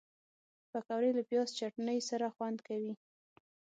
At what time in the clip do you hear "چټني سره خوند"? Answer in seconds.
1.57-2.57